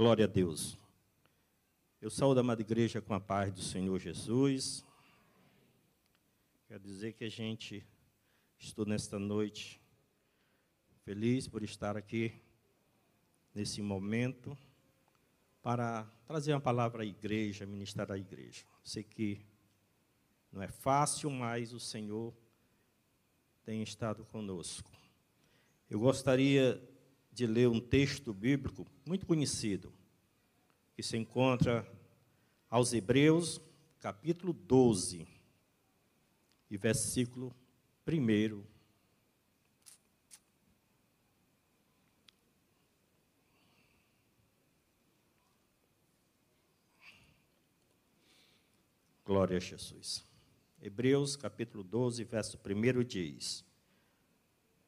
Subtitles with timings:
[0.00, 0.78] Glória a Deus.
[2.00, 4.82] Eu saúdo a amada igreja com a paz do Senhor Jesus.
[6.66, 7.86] Quero dizer que a gente
[8.58, 9.78] estou nesta noite
[11.04, 12.32] feliz por estar aqui
[13.54, 14.56] nesse momento
[15.62, 18.64] para trazer uma palavra à igreja, ministrar à igreja.
[18.82, 19.44] Sei que
[20.50, 22.32] não é fácil, mas o Senhor
[23.66, 24.90] tem estado conosco.
[25.90, 26.89] Eu gostaria
[27.40, 29.90] de ler um texto bíblico muito conhecido,
[30.94, 31.90] que se encontra
[32.68, 33.58] aos Hebreus,
[33.98, 35.26] capítulo 12,
[36.70, 37.50] e versículo
[38.06, 38.62] 1.
[49.24, 50.22] Glória a Jesus.
[50.78, 53.64] Hebreus capítulo 12, verso 1 diz: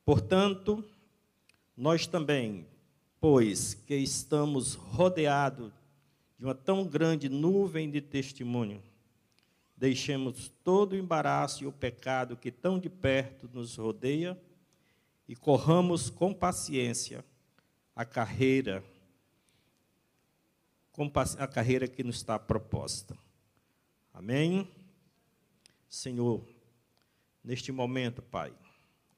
[0.04, 0.84] Portanto,
[1.76, 2.66] nós também,
[3.20, 5.72] pois que estamos rodeados
[6.38, 8.82] de uma tão grande nuvem de testemunho,
[9.76, 14.40] deixemos todo o embaraço e o pecado que tão de perto nos rodeia
[15.28, 17.24] e corramos com paciência
[17.94, 18.84] a carreira
[21.38, 23.16] a carreira que nos está proposta.
[24.12, 24.70] Amém?
[25.88, 26.46] Senhor,
[27.42, 28.52] neste momento, Pai,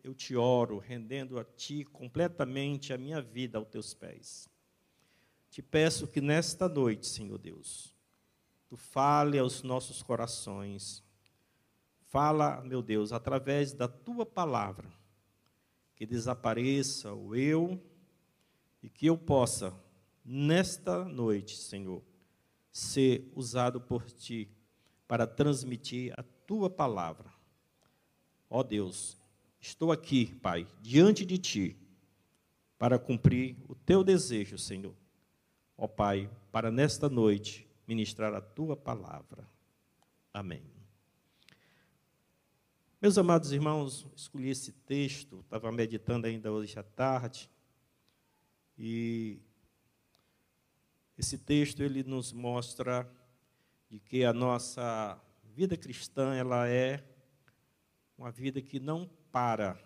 [0.05, 4.50] eu te oro, rendendo a Ti completamente a minha vida aos Teus pés.
[5.48, 7.94] Te peço que nesta noite, Senhor Deus,
[8.69, 11.02] Tu fale aos nossos corações.
[12.02, 14.92] Fala, meu Deus, através da Tua palavra,
[15.96, 17.83] que desapareça o eu
[18.83, 19.74] e que eu possa,
[20.22, 22.02] nesta noite, Senhor,
[22.70, 24.50] ser usado por Ti
[25.08, 27.33] para transmitir a Tua palavra.
[28.50, 29.16] Ó Deus,
[29.66, 31.76] Estou aqui, Pai, diante de Ti,
[32.76, 34.94] para cumprir o Teu desejo, Senhor.
[35.74, 39.48] Ó Pai, para nesta noite ministrar a Tua palavra.
[40.34, 40.62] Amém.
[43.00, 47.50] Meus amados irmãos, escolhi esse texto, estava meditando ainda hoje à tarde,
[48.77, 49.40] e
[51.16, 53.10] esse texto ele nos mostra
[53.89, 57.02] de que a nossa vida cristã ela é
[58.18, 59.77] uma vida que não para,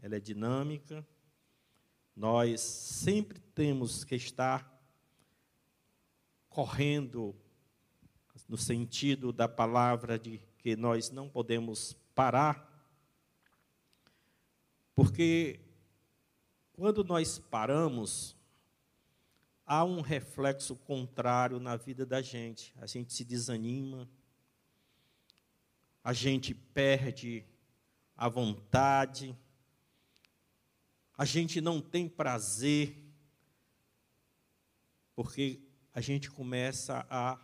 [0.00, 1.06] ela é dinâmica.
[2.16, 4.66] Nós sempre temos que estar
[6.48, 7.36] correndo
[8.48, 12.66] no sentido da palavra de que nós não podemos parar,
[14.94, 15.60] porque
[16.72, 18.34] quando nós paramos,
[19.66, 22.74] há um reflexo contrário na vida da gente.
[22.78, 24.08] A gente se desanima,
[26.02, 27.44] a gente perde
[28.20, 29.34] a vontade,
[31.16, 32.94] a gente não tem prazer,
[35.14, 35.62] porque
[35.94, 37.40] a gente começa a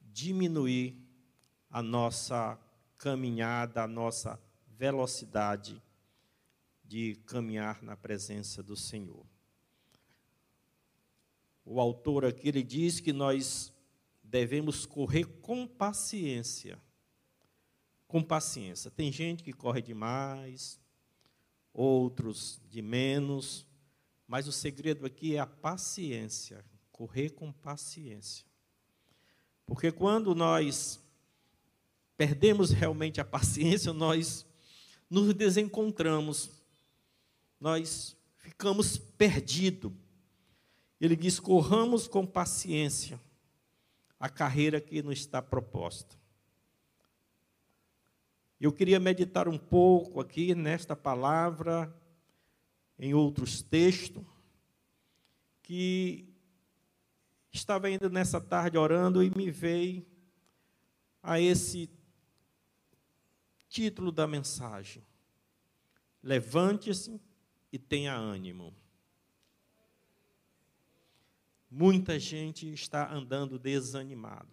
[0.00, 0.98] diminuir
[1.68, 2.58] a nossa
[2.96, 5.82] caminhada, a nossa velocidade
[6.82, 9.26] de caminhar na presença do Senhor.
[11.66, 13.70] O autor aqui ele diz que nós
[14.22, 16.80] devemos correr com paciência
[18.14, 18.92] com paciência.
[18.92, 20.78] Tem gente que corre demais,
[21.72, 23.66] outros de menos,
[24.24, 28.46] mas o segredo aqui é a paciência, correr com paciência.
[29.66, 31.00] Porque quando nós
[32.16, 34.46] perdemos realmente a paciência, nós
[35.10, 36.52] nos desencontramos,
[37.58, 39.90] nós ficamos perdidos.
[41.00, 43.20] Ele diz: corramos com paciência
[44.20, 46.22] a carreira que nos está proposta.
[48.60, 51.94] Eu queria meditar um pouco aqui nesta palavra,
[52.98, 54.24] em outros textos,
[55.62, 56.28] que
[57.52, 60.06] estava ainda nessa tarde orando e me veio
[61.22, 61.90] a esse
[63.68, 65.02] título da mensagem:
[66.22, 67.20] Levante-se
[67.72, 68.74] e tenha ânimo.
[71.70, 74.48] Muita gente está andando desanimado.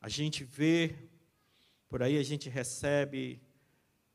[0.00, 0.96] A gente vê
[1.88, 3.40] por aí a gente recebe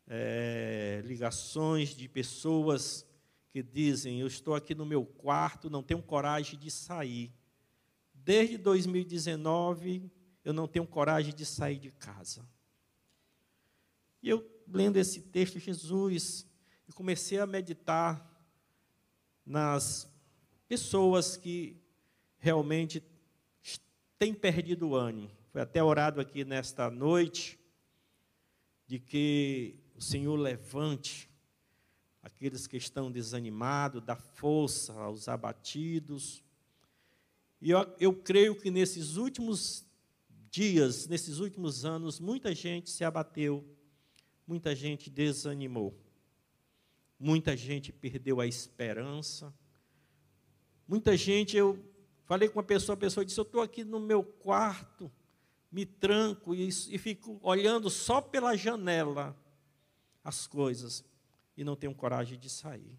[0.07, 3.05] é, ligações de pessoas
[3.51, 7.33] que dizem: Eu estou aqui no meu quarto, não tenho coragem de sair.
[8.13, 10.11] Desde 2019,
[10.45, 12.47] eu não tenho coragem de sair de casa.
[14.21, 16.47] E eu, lendo esse texto, Jesus,
[16.87, 18.29] e comecei a meditar
[19.45, 20.09] nas
[20.67, 21.81] pessoas que
[22.37, 23.03] realmente
[24.17, 25.31] têm perdido o ânimo.
[25.51, 27.59] Foi até orado aqui nesta noite
[28.93, 31.27] de que o Senhor levante
[32.21, 36.43] aqueles que estão desanimados, dá força aos abatidos,
[37.59, 39.83] E eu, eu creio que nesses últimos
[40.51, 43.65] dias, nesses últimos anos, muita gente se abateu,
[44.45, 45.99] muita gente desanimou,
[47.19, 49.51] muita gente perdeu a esperança,
[50.87, 51.83] muita gente, eu
[52.25, 55.11] falei com uma pessoa, a pessoa disse: Eu estou aqui no meu quarto,
[55.73, 59.35] me tranco e, e fico olhando só pela janela
[60.23, 61.03] as coisas
[61.57, 62.95] e não tenho coragem de sair.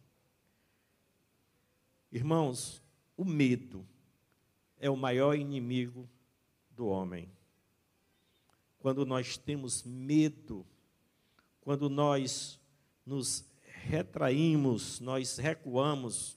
[2.10, 2.82] Irmãos,
[3.16, 3.86] o medo
[4.76, 6.10] é o maior inimigo
[6.68, 7.30] do homem.
[8.80, 10.66] Quando nós temos medo,
[11.60, 12.60] quando nós
[13.06, 16.36] nos retraímos, nós recuamos,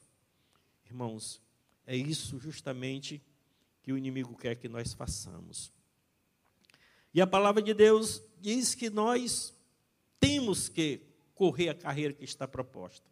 [0.86, 1.42] irmãos,
[1.84, 3.24] é isso justamente
[3.82, 5.76] que o inimigo quer que nós façamos.
[7.18, 9.52] E a palavra de Deus diz que nós
[10.20, 11.02] temos que
[11.34, 13.10] correr a carreira que está proposta.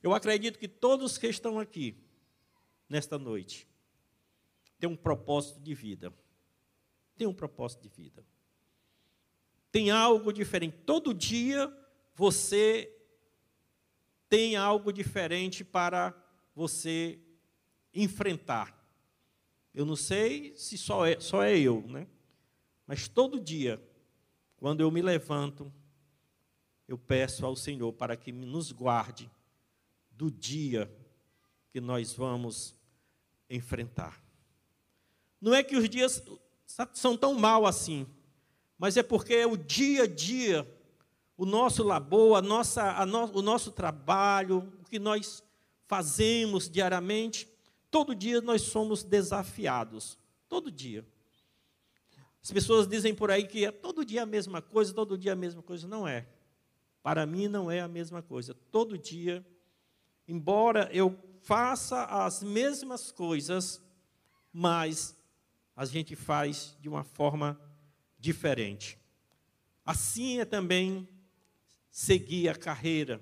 [0.00, 1.96] Eu acredito que todos que estão aqui,
[2.88, 3.66] nesta noite,
[4.78, 6.14] têm um propósito de vida.
[7.16, 8.24] Tem um propósito de vida.
[9.72, 10.76] Tem algo diferente.
[10.86, 11.68] Todo dia
[12.14, 12.96] você
[14.28, 16.14] tem algo diferente para
[16.54, 17.18] você
[17.92, 18.72] enfrentar.
[19.74, 22.06] Eu não sei se só é, só é eu, né?
[22.90, 23.80] Mas todo dia,
[24.56, 25.72] quando eu me levanto,
[26.88, 29.30] eu peço ao Senhor para que nos guarde
[30.10, 30.90] do dia
[31.70, 32.74] que nós vamos
[33.48, 34.20] enfrentar.
[35.40, 36.20] Não é que os dias
[36.92, 38.08] são tão mal assim,
[38.76, 40.68] mas é porque o dia a dia,
[41.36, 45.44] o nosso labor, a nossa, a no, o nosso trabalho, o que nós
[45.86, 47.48] fazemos diariamente,
[47.88, 50.18] todo dia nós somos desafiados.
[50.48, 51.06] Todo dia.
[52.42, 55.36] As pessoas dizem por aí que é todo dia a mesma coisa, todo dia a
[55.36, 55.86] mesma coisa.
[55.86, 56.26] Não é.
[57.02, 58.54] Para mim não é a mesma coisa.
[58.70, 59.44] Todo dia,
[60.26, 63.82] embora eu faça as mesmas coisas,
[64.52, 65.16] mas
[65.74, 67.60] a gente faz de uma forma
[68.18, 68.98] diferente.
[69.84, 71.08] Assim é também
[71.90, 73.20] seguir a carreira,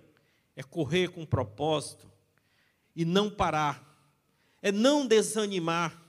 [0.57, 2.11] é correr com propósito
[2.95, 3.85] e não parar,
[4.61, 6.03] é não desanimar,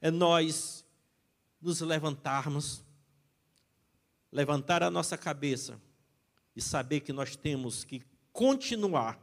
[0.00, 0.84] é nós
[1.60, 2.82] nos levantarmos,
[4.32, 5.80] levantar a nossa cabeça
[6.54, 8.02] e saber que nós temos que
[8.32, 9.18] continuar.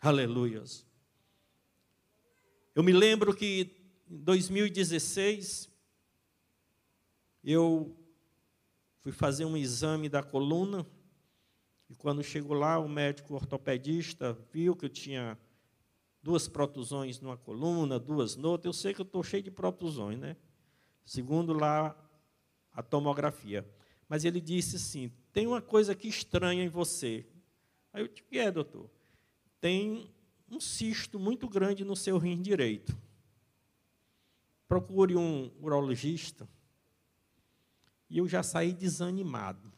[0.00, 0.86] Aleluias.
[2.74, 3.74] Eu me lembro que
[4.08, 5.70] em 2016
[7.42, 7.96] eu
[9.00, 10.86] fui fazer um exame da coluna
[11.88, 15.38] e quando chegou lá o médico ortopedista viu que eu tinha
[16.22, 18.68] duas protusões numa coluna, duas noutra.
[18.68, 20.36] Eu sei que eu estou cheio de protusões, né?
[21.06, 21.96] Segundo lá
[22.72, 23.66] a tomografia.
[24.08, 27.24] Mas ele disse assim: tem uma coisa aqui estranha em você.
[27.92, 28.90] Aí eu disse: o que é, doutor?
[29.60, 30.10] Tem
[30.50, 32.98] um cisto muito grande no seu rim direito.
[34.66, 36.48] Procure um urologista.
[38.10, 39.72] E eu já saí desanimado.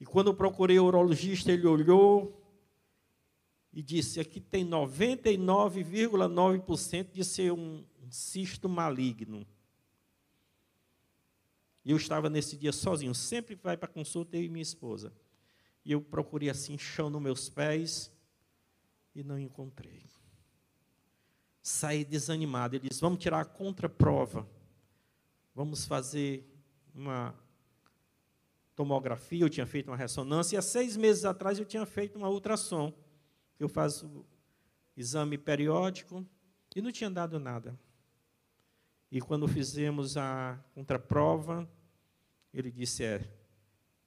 [0.00, 2.40] E quando eu procurei o urologista, ele olhou
[3.72, 9.46] e disse: aqui tem 99,9% de ser um cisto maligno.
[11.84, 15.12] E eu estava nesse dia sozinho, sempre vai para consulta eu e minha esposa.
[15.84, 18.12] E eu procurei assim chão nos meus pés
[19.14, 20.04] e não encontrei.
[21.60, 22.76] Saí desanimado.
[22.76, 24.48] Ele disse: Vamos tirar a contraprova.
[25.54, 26.48] Vamos fazer
[26.94, 27.34] uma
[28.76, 29.44] tomografia.
[29.44, 30.56] Eu tinha feito uma ressonância.
[30.56, 32.92] E há seis meses atrás eu tinha feito uma ultrassom.
[33.58, 34.24] Eu faço
[34.96, 36.24] exame periódico
[36.74, 37.78] e não tinha dado nada.
[39.12, 41.70] E quando fizemos a contraprova,
[42.50, 43.22] ele disse: é,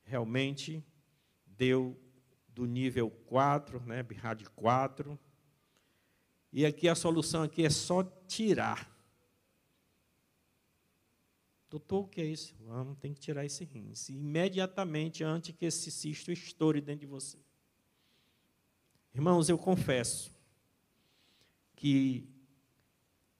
[0.03, 0.83] realmente
[1.45, 1.95] deu
[2.47, 5.19] do nível 4, né, BIRAD 4.
[6.51, 8.91] E aqui a solução aqui é só tirar.
[11.69, 12.55] Doutor, o que é isso?
[12.61, 13.93] Vamos, tem que tirar esse rim.
[14.09, 17.37] Imediatamente antes que esse cisto estoure dentro de você.
[19.13, 20.35] Irmãos, eu confesso
[21.75, 22.27] que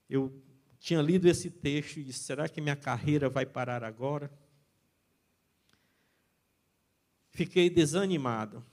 [0.08, 0.46] eu
[0.78, 4.30] tinha lido esse texto e disse: será que minha carreira vai parar agora?
[7.30, 8.64] Fiquei desanimado.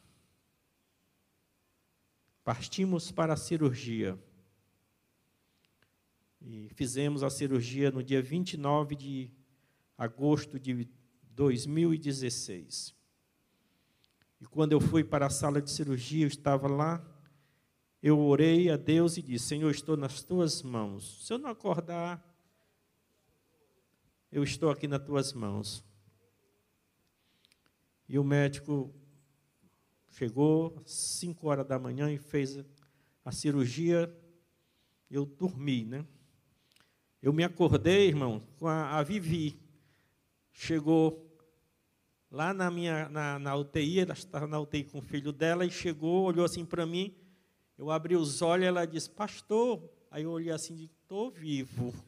[2.43, 4.17] Partimos para a cirurgia.
[6.41, 9.31] E fizemos a cirurgia no dia 29 de
[9.97, 10.87] agosto de
[11.23, 12.93] 2016.
[14.41, 17.12] E quando eu fui para a sala de cirurgia, eu estava lá
[18.03, 21.25] eu orei a Deus e disse: Senhor, estou nas tuas mãos.
[21.25, 22.21] Se eu não acordar,
[24.29, 25.85] eu estou aqui nas tuas mãos.
[28.09, 28.93] E o médico
[30.09, 32.59] chegou às 5 horas da manhã e fez
[33.23, 34.13] a cirurgia.
[35.09, 36.05] eu dormi, né?
[37.21, 39.57] Eu me acordei, irmão, com a, a Vivi.
[40.51, 41.33] Chegou
[42.29, 45.71] lá na minha na, na UTI, ela estava na UTI com o filho dela e
[45.71, 47.22] chegou, olhou assim para mim.
[47.77, 49.81] Eu abri os olhos, ela disse: "Pastor".
[50.11, 51.93] Aí eu olhei assim, e "Tô vivo".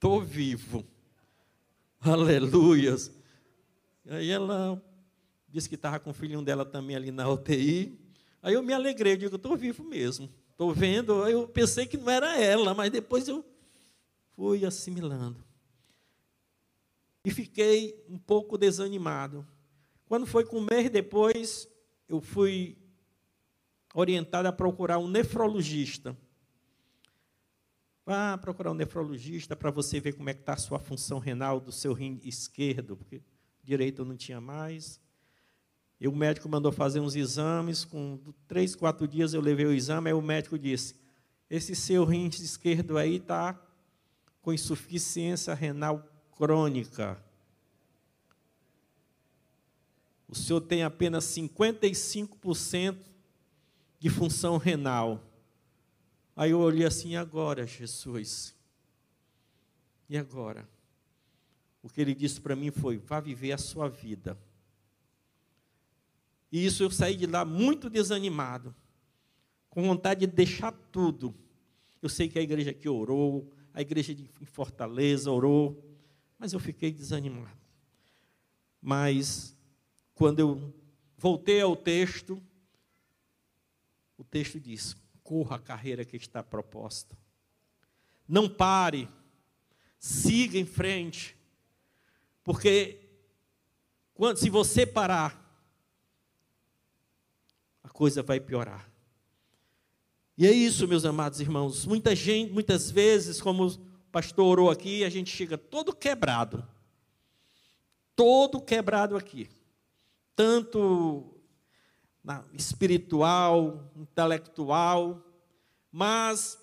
[0.00, 0.84] Tô vivo.
[2.00, 3.10] Aleluias.
[4.06, 4.82] Aí ela
[5.48, 7.98] disse que estava com o filhinho dela também ali na UTI.
[8.42, 10.28] Aí eu me alegrei, digo, estou vivo mesmo.
[10.50, 11.26] Estou vendo.
[11.26, 13.44] Eu pensei que não era ela, mas depois eu
[14.36, 15.42] fui assimilando.
[17.24, 19.46] E fiquei um pouco desanimado.
[20.06, 21.68] Quando foi com um mês depois,
[22.08, 22.76] eu fui
[23.94, 26.16] orientado a procurar um nefrologista.
[28.04, 31.58] Vá procurar um nefrologista para você ver como é que está a sua função renal
[31.58, 33.22] do seu rim esquerdo, porque
[33.62, 35.00] direito não tinha mais.
[35.98, 40.10] E o médico mandou fazer uns exames, com três, quatro dias eu levei o exame,
[40.10, 40.94] aí o médico disse,
[41.48, 43.58] esse seu rim esquerdo aí está
[44.42, 46.06] com insuficiência renal
[46.36, 47.23] crônica.
[50.34, 52.98] O senhor tem apenas 55%
[54.00, 55.24] de função renal.
[56.34, 58.52] Aí eu olhei assim, e agora, Jesus?
[60.08, 60.68] E agora?
[61.80, 64.36] O que ele disse para mim foi: vá viver a sua vida.
[66.50, 68.74] E isso eu saí de lá muito desanimado,
[69.70, 71.32] com vontade de deixar tudo.
[72.02, 75.80] Eu sei que a igreja aqui orou, a igreja de Fortaleza orou,
[76.36, 77.56] mas eu fiquei desanimado.
[78.82, 79.53] Mas
[80.14, 80.74] quando eu
[81.16, 82.42] voltei ao texto,
[84.16, 87.16] o texto diz: corra a carreira que está proposta.
[88.26, 89.08] Não pare,
[89.98, 91.36] siga em frente,
[92.42, 93.00] porque
[94.14, 95.40] quando, se você parar,
[97.82, 98.88] a coisa vai piorar.
[100.36, 101.86] E é isso, meus amados irmãos.
[101.86, 103.78] Muita gente, muitas vezes, como o
[104.10, 106.66] pastor orou aqui, a gente chega todo quebrado.
[108.16, 109.48] Todo quebrado aqui.
[110.34, 111.40] Tanto
[112.52, 115.22] espiritual, intelectual,
[115.92, 116.58] mas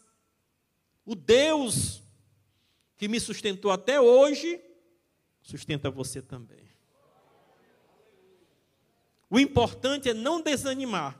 [1.05, 2.01] o Deus
[3.01, 4.61] que me sustentou até hoje,
[5.41, 6.69] sustenta você também.
[9.27, 11.19] O importante é não desanimar.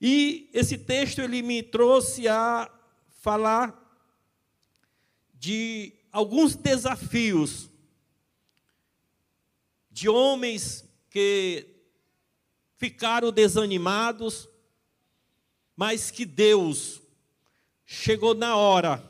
[0.00, 2.72] E esse texto ele me trouxe a
[3.20, 3.78] falar
[5.34, 7.68] de alguns desafios
[9.90, 11.68] de homens que
[12.78, 14.48] ficaram desanimados,
[15.76, 17.02] mas que Deus
[17.84, 19.04] chegou na hora,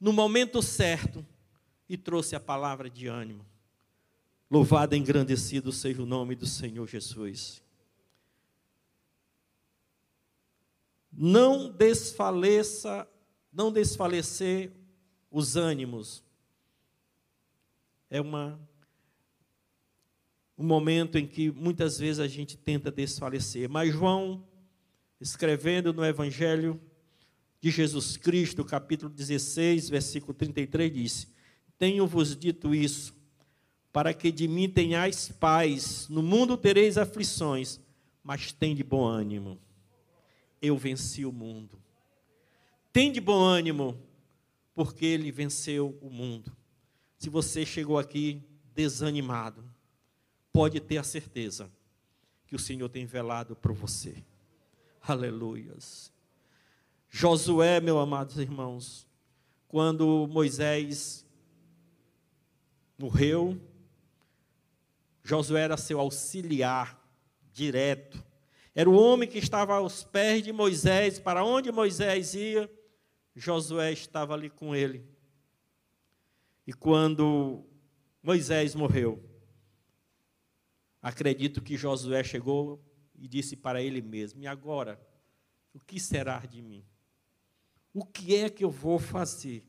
[0.00, 1.24] no momento certo,
[1.88, 3.46] e trouxe a palavra de ânimo.
[4.50, 7.62] Louvado e engrandecido seja o nome do Senhor Jesus.
[11.12, 13.08] Não desfaleça,
[13.52, 14.72] não desfalecer
[15.30, 16.22] os ânimos.
[18.10, 18.65] É uma
[20.56, 23.68] um momento em que muitas vezes a gente tenta desfalecer.
[23.68, 24.42] Mas João,
[25.20, 26.80] escrevendo no Evangelho
[27.60, 31.28] de Jesus Cristo, capítulo 16, versículo 33, disse:
[31.78, 33.14] Tenho-vos dito isso,
[33.92, 36.08] para que de mim tenhais paz.
[36.08, 37.80] No mundo tereis aflições,
[38.22, 39.58] mas tem de bom ânimo.
[40.62, 41.78] Eu venci o mundo.
[42.92, 44.00] Tem de bom ânimo,
[44.74, 46.56] porque ele venceu o mundo.
[47.18, 48.42] Se você chegou aqui
[48.74, 49.65] desanimado,
[50.56, 51.70] pode ter a certeza
[52.46, 54.24] que o Senhor tem velado por você.
[55.02, 56.10] Aleluias.
[57.10, 59.06] Josué, meus amados irmãos,
[59.68, 61.26] quando Moisés
[62.96, 63.60] morreu,
[65.22, 67.06] Josué era seu auxiliar
[67.52, 68.24] direto.
[68.74, 72.70] Era o homem que estava aos pés de Moisés, para onde Moisés ia,
[73.34, 75.04] Josué estava ali com ele.
[76.66, 77.62] E quando
[78.22, 79.35] Moisés morreu,
[81.06, 82.84] Acredito que Josué chegou
[83.14, 85.00] e disse para ele mesmo: E agora?
[85.72, 86.84] O que será de mim?
[87.94, 89.64] O que é que eu vou fazer?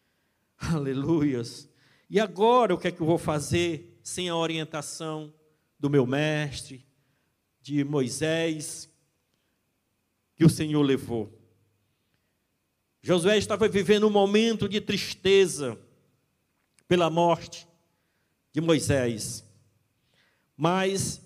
[0.56, 1.68] Aleluias.
[2.08, 5.34] E agora o que é que eu vou fazer sem a orientação
[5.78, 6.86] do meu mestre,
[7.60, 8.90] de Moisés,
[10.34, 11.30] que o Senhor levou?
[13.02, 15.78] Josué estava vivendo um momento de tristeza
[16.88, 17.68] pela morte
[18.50, 19.49] de Moisés.
[20.62, 21.22] Mas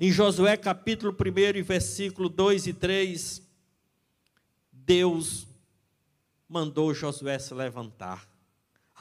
[0.00, 3.42] em Josué capítulo 1, versículo 2 e 3,
[4.72, 5.46] Deus
[6.48, 8.26] mandou Josué se levantar.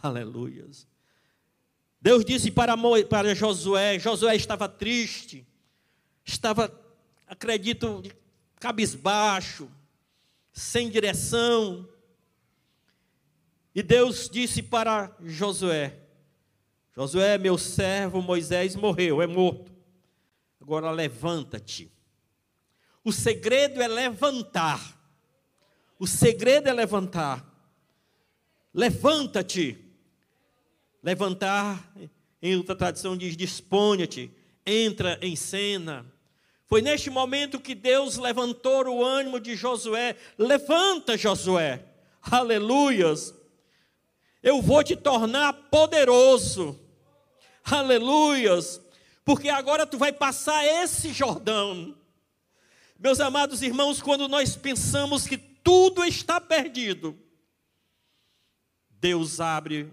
[0.03, 0.85] Aleluias.
[2.01, 2.75] Deus disse para,
[3.07, 5.47] para Josué: Josué estava triste,
[6.25, 6.69] estava
[7.25, 8.03] acredito,
[8.59, 9.71] cabisbaixo,
[10.51, 11.87] sem direção.
[13.73, 16.04] E Deus disse para Josué:
[16.95, 19.69] Josué, meu servo Moisés morreu, é morto.
[20.61, 21.91] Agora levanta-te.
[23.03, 24.97] O segredo é levantar.
[25.99, 27.45] O segredo é levantar.
[28.73, 29.77] Levanta-te.
[31.03, 31.93] Levantar,
[32.41, 34.31] em outra tradição diz: disponha-te,
[34.65, 36.05] entra em cena.
[36.65, 40.15] Foi neste momento que Deus levantou o ânimo de Josué.
[40.37, 41.85] Levanta, Josué.
[42.21, 43.35] Aleluias.
[44.41, 46.84] Eu vou te tornar poderoso.
[47.65, 48.79] Aleluias.
[49.25, 51.97] Porque agora tu vai passar esse Jordão.
[52.97, 57.17] Meus amados irmãos, quando nós pensamos que tudo está perdido,
[58.89, 59.91] Deus abre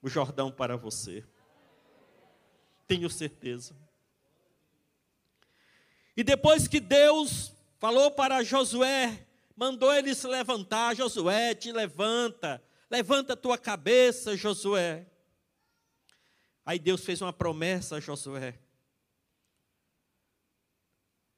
[0.00, 1.24] o Jordão para você.
[2.86, 3.74] Tenho certeza.
[6.16, 13.32] E depois que Deus falou para Josué, mandou ele se levantar, Josué, te levanta, levanta
[13.32, 15.04] a tua cabeça, Josué.
[16.68, 18.60] Aí Deus fez uma promessa a Josué.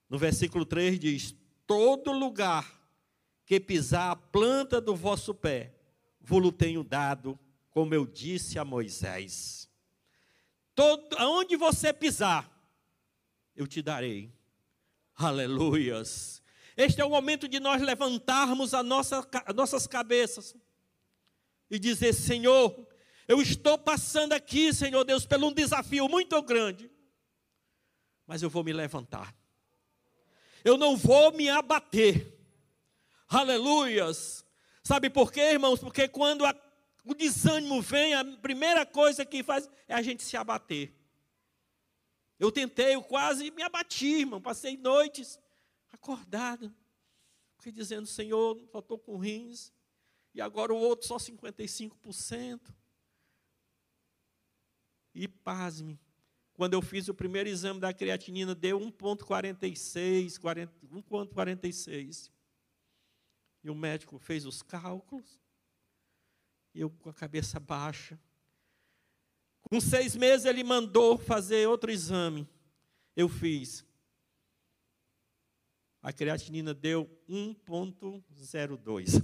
[0.09, 1.37] No versículo 3 diz:
[1.69, 2.83] Todo lugar
[3.47, 5.73] que pisar a planta do vosso pé,
[6.21, 7.39] vou-lo tenho dado,
[7.71, 9.71] como eu disse a Moisés.
[10.75, 12.51] Todo, aonde você pisar,
[13.55, 14.35] eu te darei.
[15.15, 16.43] Aleluias.
[16.77, 20.57] Este é o momento de nós levantarmos a nossa, as nossas cabeças
[21.71, 22.90] e dizer: Senhor,
[23.31, 26.91] eu estou passando aqui, Senhor Deus, por um desafio muito grande,
[28.27, 29.33] mas eu vou me levantar.
[30.65, 32.37] Eu não vou me abater.
[33.29, 34.45] Aleluias.
[34.83, 35.79] Sabe por quê, irmãos?
[35.79, 36.53] Porque quando a,
[37.05, 40.93] o desânimo vem, a primeira coisa que faz é a gente se abater.
[42.37, 44.43] Eu tentei, eu quase me abati, irmão.
[44.43, 45.39] Passei noites
[45.93, 46.75] acordado,
[47.65, 49.73] dizendo: Senhor, só estou com rins,
[50.35, 52.80] e agora o outro só 55%.
[55.21, 56.01] E pasme,
[56.55, 62.31] quando eu fiz o primeiro exame da creatinina, deu 1,46, 1,46.
[63.63, 65.39] E o médico fez os cálculos,
[66.75, 68.19] e eu com a cabeça baixa,
[69.61, 72.49] com seis meses ele mandou fazer outro exame.
[73.15, 73.85] Eu fiz.
[76.01, 79.23] A creatinina deu 1,02.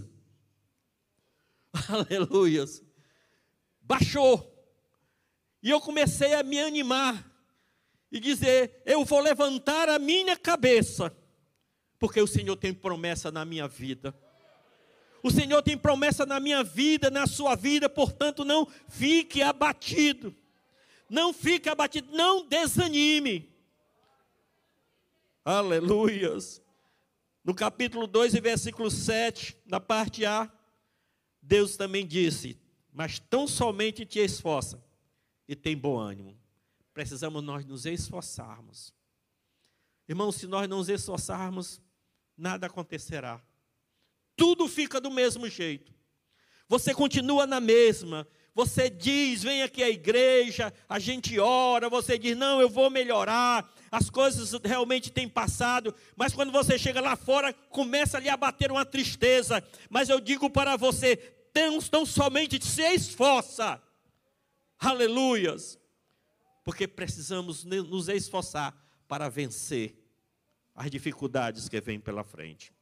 [1.89, 2.85] Aleluias.
[3.81, 4.56] Baixou.
[5.63, 7.37] E eu comecei a me animar
[8.11, 11.15] e dizer: Eu vou levantar a minha cabeça,
[11.99, 14.15] porque o Senhor tem promessa na minha vida.
[15.23, 20.35] O Senhor tem promessa na minha vida, na sua vida, portanto, não fique abatido.
[21.09, 23.53] Não fique abatido, não desanime.
[25.45, 26.63] Aleluias.
[27.45, 30.51] No capítulo 2 e versículo 7, na parte A,
[31.41, 32.59] Deus também disse:
[32.93, 34.86] Mas tão somente te esforça
[35.49, 36.39] e tem bom ânimo.
[36.93, 38.95] Precisamos nós nos esforçarmos.
[40.09, 41.81] Irmãos, se nós não nos esforçarmos,
[42.37, 43.43] nada acontecerá
[44.37, 45.93] tudo fica do mesmo jeito.
[46.69, 48.29] Você continua na mesma.
[48.55, 53.71] Você diz, vem aqui à igreja, a gente ora, você diz, não, eu vou melhorar,
[53.93, 58.73] as coisas realmente têm passado, mas quando você chega lá fora, começa ali a bater
[58.73, 59.63] uma tristeza.
[59.91, 61.17] Mas eu digo para você,
[61.53, 63.81] tão, tão somente se esforça.
[64.79, 65.79] Aleluias.
[66.65, 68.75] Porque precisamos nos esforçar
[69.07, 70.03] para vencer
[70.75, 72.75] as dificuldades que vêm pela frente.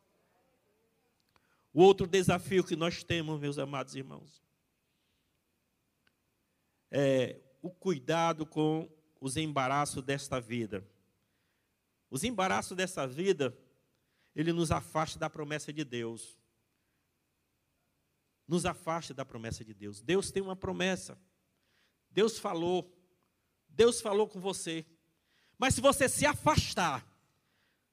[1.73, 4.43] O outro desafio que nós temos, meus amados irmãos,
[6.91, 8.89] é o cuidado com
[9.21, 10.87] os embaraços desta vida.
[12.09, 13.57] Os embaraços dessa vida,
[14.37, 16.39] ele nos afasta da promessa de Deus.
[18.47, 20.01] Nos afasta da promessa de Deus.
[20.01, 21.19] Deus tem uma promessa.
[22.15, 22.91] Deus falou.
[23.69, 24.87] Deus falou com você.
[25.59, 27.07] Mas se você se afastar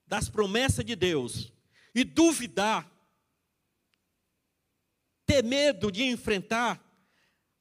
[0.06, 1.52] das promessas de Deus
[1.94, 2.90] e duvidar,
[5.26, 6.80] ter medo de enfrentar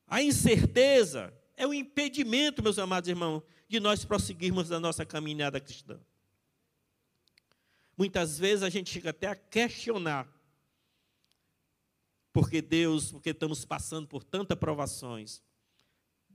[0.08, 6.00] a incerteza é um impedimento, meus amados irmãos, de nós prosseguirmos a nossa caminhada cristã.
[7.97, 10.28] Muitas vezes a gente chega até a questionar
[12.34, 15.41] porque Deus, porque estamos passando por tantas provações.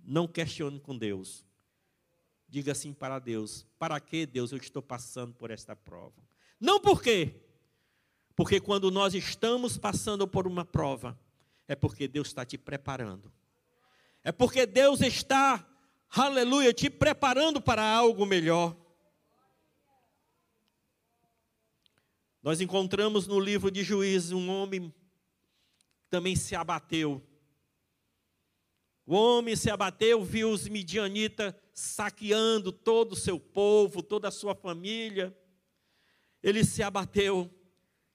[0.07, 1.45] Não questione com Deus.
[2.49, 6.23] Diga assim para Deus: para que, Deus, eu estou passando por esta prova?
[6.61, 7.43] Não por quê?
[8.37, 11.19] Porque quando nós estamos passando por uma prova,
[11.67, 13.33] é porque Deus está te preparando.
[14.23, 15.67] É porque Deus está,
[16.09, 18.77] aleluia, te preparando para algo melhor.
[22.43, 24.95] Nós encontramos no livro de Juízes um homem
[25.99, 27.21] que também se abateu.
[29.07, 34.53] O homem se abateu, viu os midianitas saqueando todo o seu povo, toda a sua
[34.53, 35.37] família.
[36.43, 37.49] Ele se abateu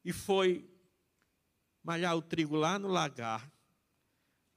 [0.04, 0.69] e foi
[1.82, 3.49] malhar o trigo lá no lagar,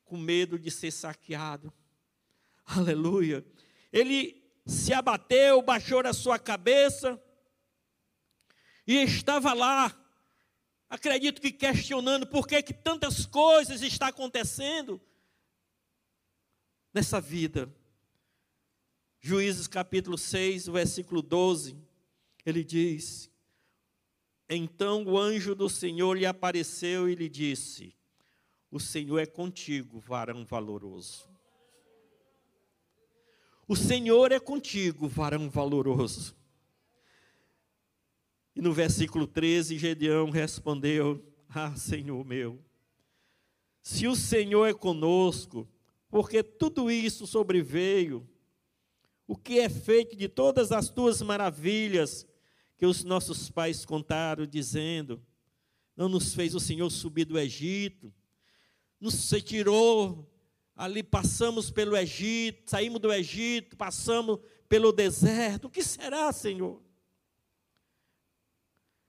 [0.05, 1.73] com medo de ser saqueado.
[2.67, 3.47] Aleluia.
[3.93, 7.23] Ele se abateu, baixou a sua cabeça
[8.85, 9.97] e estava lá,
[10.91, 15.01] acredito que questionando por que, que tantas coisas estão acontecendo
[16.95, 17.69] nessa vida.
[19.21, 21.77] Juízes capítulo 6, versículo 12,
[22.47, 23.29] ele diz:
[24.49, 27.97] Então o anjo do Senhor lhe apareceu e lhe disse:
[28.71, 31.29] O Senhor é contigo, varão valoroso.
[33.67, 36.37] O Senhor é contigo, varão valoroso.
[38.55, 42.63] E no versículo 13, Gedeão respondeu: Ah, Senhor meu,
[43.83, 45.67] se o Senhor é conosco,
[46.15, 48.25] porque tudo isso sobreveio,
[49.27, 52.25] o que é feito de todas as tuas maravilhas
[52.77, 55.21] que os nossos pais contaram, dizendo:
[55.97, 58.15] Não nos fez o Senhor subir do Egito,
[59.01, 60.33] nos retirou
[60.77, 65.65] ali, passamos pelo Egito, saímos do Egito, passamos pelo deserto.
[65.65, 66.81] O que será, Senhor?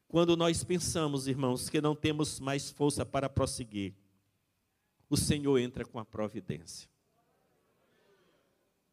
[0.07, 3.93] Quando nós pensamos, irmãos, que não temos mais força para prosseguir,
[5.07, 6.94] o Senhor entra com a providência.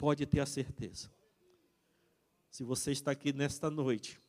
[0.02, 1.08] Pode ter a certeza.
[2.50, 4.20] Se você está aqui nesta noite,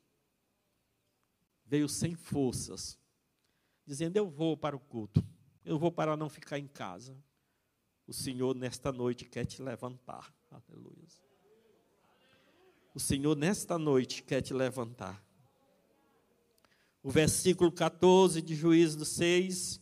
[1.66, 2.96] veio sem forças,
[3.84, 5.26] dizendo: Eu vou para o culto,
[5.66, 7.18] eu vou para não ficar em casa.
[8.06, 10.32] O Senhor, nesta noite, quer te levantar.
[10.52, 11.08] Aleluia.
[12.94, 15.26] O Senhor, nesta noite, quer te levantar.
[17.02, 19.82] O versículo 14 de Juízo 6.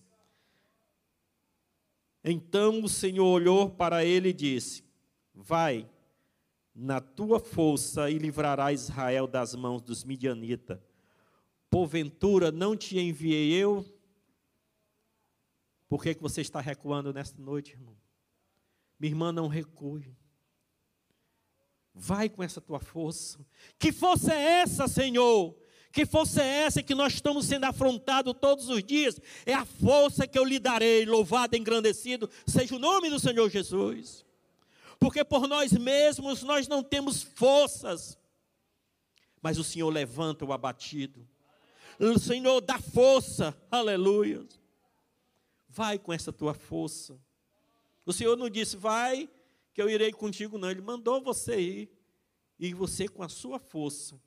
[2.23, 4.89] Então o Senhor olhou para ele e disse:
[5.43, 5.89] Vai,
[6.73, 10.79] na tua força e livrará Israel das mãos dos midianitas.
[11.67, 13.83] Porventura não te enviei eu?
[15.89, 17.97] Por que, que você está recuando nesta noite, irmão?
[18.99, 20.15] Minha irmã, não recue.
[21.93, 23.43] Vai com essa tua força.
[23.79, 25.57] Que força é essa, Senhor?
[25.91, 29.19] Que força é essa que nós estamos sendo afrontados todos os dias?
[29.45, 34.23] É a força que eu lhe darei, louvado, engrandecido, seja o nome do Senhor Jesus.
[35.01, 38.17] Porque por nós mesmos nós não temos forças,
[39.41, 41.27] mas o Senhor levanta o abatido.
[41.99, 44.47] O Senhor dá força, aleluia.
[45.67, 47.19] Vai com essa tua força.
[48.05, 49.29] O Senhor não disse, vai,
[49.73, 50.71] que eu irei contigo, não.
[50.71, 51.91] Ele mandou você ir.
[52.57, 54.17] E você com a sua força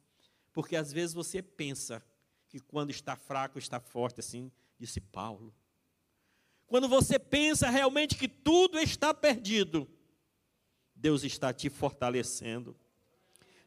[0.55, 2.03] porque às vezes você pensa
[2.49, 5.53] que quando está fraco, está forte, assim disse Paulo.
[6.67, 9.89] Quando você pensa realmente que tudo está perdido,
[11.05, 12.75] Deus está te fortalecendo.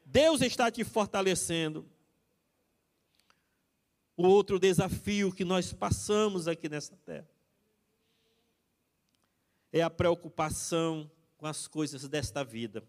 [0.04, 1.88] Deus está te fortalecendo.
[4.16, 7.30] O outro desafio que nós passamos aqui nessa terra
[9.72, 12.84] é a preocupação com as coisas desta vida.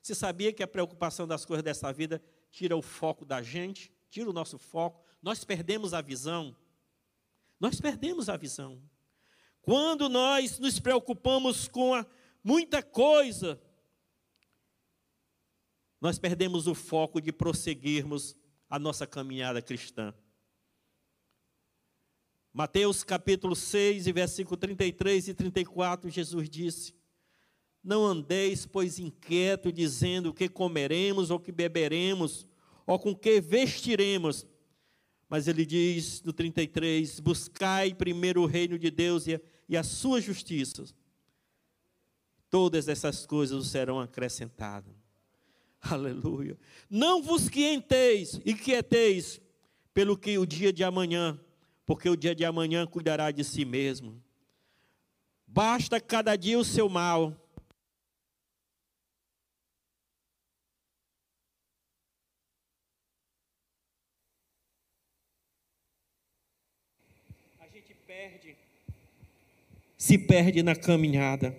[0.00, 4.30] Você sabia que a preocupação das coisas desta vida tira o foco da gente, tira
[4.30, 6.56] o nosso foco, nós perdemos a visão.
[7.58, 8.80] Nós perdemos a visão.
[9.60, 12.06] Quando nós nos preocupamos com a,
[12.44, 13.60] muita coisa,
[16.00, 18.36] nós perdemos o foco de prosseguirmos
[18.68, 20.14] a nossa caminhada cristã.
[22.52, 26.98] Mateus capítulo 6, versículo 33 e 34, Jesus disse:
[27.82, 32.46] não andeis, pois, inquieto, dizendo o que comeremos ou que beberemos,
[32.86, 34.46] ou com que vestiremos.
[35.28, 39.82] Mas ele diz no 33: Buscai primeiro o reino de Deus e a, e a
[39.82, 40.84] sua justiça.
[42.50, 44.94] Todas essas coisas serão acrescentadas.
[45.90, 46.58] Aleluia.
[46.88, 49.40] Não vos quieteis e quieteis
[49.94, 51.38] pelo que o dia de amanhã,
[51.86, 54.22] porque o dia de amanhã cuidará de si mesmo.
[55.46, 57.34] Basta cada dia o seu mal
[70.08, 71.54] se perde na caminhada.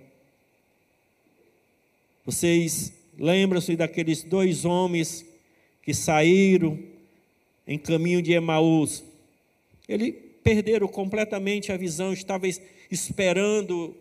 [2.26, 5.26] Vocês lembram-se daqueles dois homens
[5.84, 6.80] que saíram
[7.68, 9.04] em caminho de Emaús?
[9.88, 12.50] Eles perderam completamente a visão, estavam
[12.90, 13.96] esperando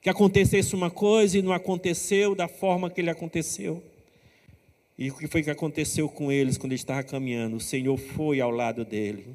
[0.00, 3.82] que acontecesse uma coisa e não aconteceu da forma que ele aconteceu.
[4.98, 7.56] E o que foi que aconteceu com eles quando ele estava caminhando?
[7.56, 9.26] O Senhor foi ao lado dele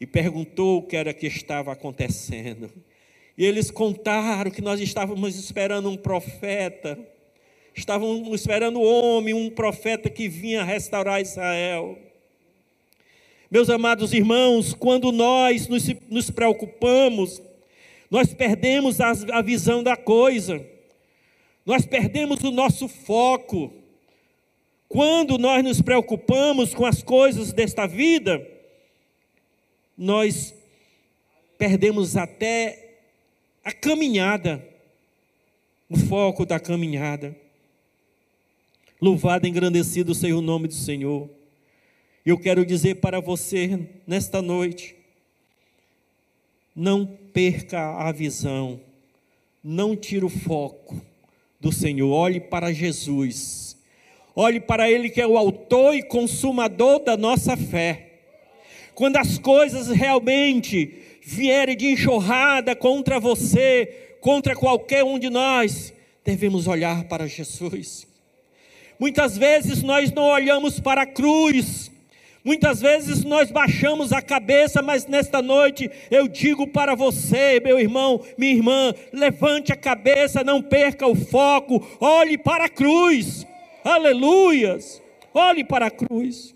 [0.00, 2.70] e perguntou o que era que estava acontecendo.
[3.38, 6.98] E eles contaram que nós estávamos esperando um profeta,
[7.72, 11.96] estávamos esperando um homem, um profeta que vinha restaurar Israel.
[13.48, 17.40] Meus amados irmãos, quando nós nos, nos preocupamos,
[18.10, 20.60] nós perdemos a, a visão da coisa,
[21.64, 23.72] nós perdemos o nosso foco.
[24.88, 28.44] Quando nós nos preocupamos com as coisas desta vida,
[29.96, 30.52] nós
[31.56, 32.87] perdemos até
[33.64, 34.66] a caminhada,
[35.88, 37.36] o foco da caminhada.
[39.00, 41.30] Louvado engrandecido seja o nome do Senhor.
[42.26, 44.96] Eu quero dizer para você nesta noite:
[46.74, 48.80] não perca a visão,
[49.62, 51.00] não tire o foco
[51.60, 53.76] do Senhor, olhe para Jesus,
[54.34, 58.04] olhe para Ele que é o autor e consumador da nossa fé.
[58.94, 65.92] Quando as coisas realmente vierem de enxurrada contra você, contra qualquer um de nós,
[66.24, 68.06] devemos olhar para Jesus.
[68.98, 71.90] Muitas vezes nós não olhamos para a cruz,
[72.44, 78.24] Muitas vezes nós baixamos a cabeça, mas nesta noite eu digo para você, meu irmão,
[78.38, 83.46] minha irmã, levante a cabeça, não perca o foco, olhe para a cruz.
[83.84, 85.02] Aleluias!
[85.34, 86.54] Olhe para a cruz.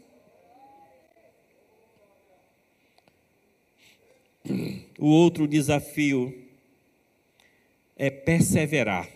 [4.98, 6.46] O outro desafio
[7.96, 9.08] é perseverar.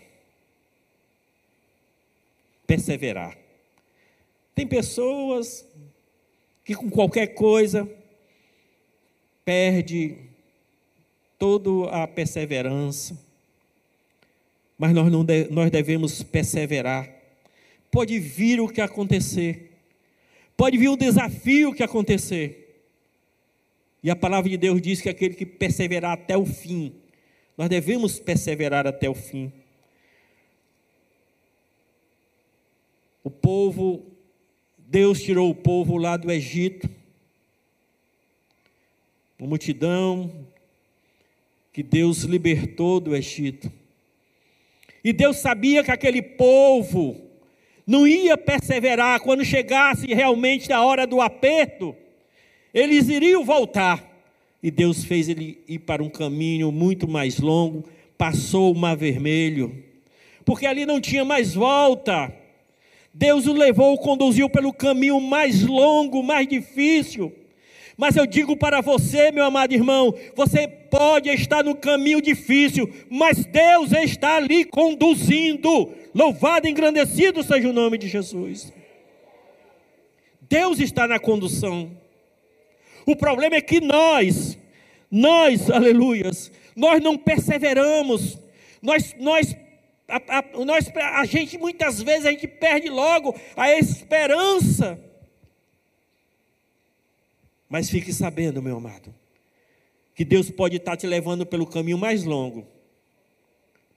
[2.66, 3.36] Perseverar.
[4.54, 5.66] Tem pessoas
[6.64, 7.88] que com qualquer coisa
[9.44, 10.16] perde
[11.38, 13.16] toda a perseverança.
[14.78, 17.08] Mas nós, não de, nós devemos perseverar.
[17.90, 19.72] Pode vir o que acontecer,
[20.56, 22.65] pode vir o desafio que acontecer.
[24.06, 26.94] E a palavra de Deus diz que aquele que perseverar até o fim,
[27.58, 29.52] nós devemos perseverar até o fim.
[33.24, 34.06] O povo
[34.78, 36.88] Deus tirou o povo lá do Egito,
[39.40, 40.46] uma multidão
[41.72, 43.72] que Deus libertou do Egito.
[45.02, 47.28] E Deus sabia que aquele povo
[47.84, 51.92] não ia perseverar quando chegasse realmente a hora do aperto,
[52.76, 54.04] eles iriam voltar.
[54.62, 57.84] E Deus fez ele ir para um caminho muito mais longo,
[58.18, 59.82] passou o mar vermelho,
[60.44, 62.30] porque ali não tinha mais volta.
[63.14, 67.32] Deus o levou, o conduziu pelo caminho mais longo, mais difícil.
[67.96, 73.46] Mas eu digo para você, meu amado irmão, você pode estar no caminho difícil, mas
[73.46, 75.94] Deus está ali conduzindo.
[76.14, 78.70] Louvado e engrandecido seja o nome de Jesus.
[80.42, 81.90] Deus está na condução.
[83.06, 84.58] O problema é que nós,
[85.10, 88.36] nós, aleluias, nós não perseveramos,
[88.82, 89.56] nós, nós
[90.08, 94.98] a, a, nós, a gente muitas vezes a gente perde logo a esperança.
[97.68, 99.14] Mas fique sabendo, meu amado,
[100.14, 102.66] que Deus pode estar te levando pelo caminho mais longo,